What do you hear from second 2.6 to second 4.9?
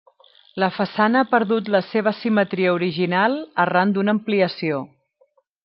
original arran d'una ampliació.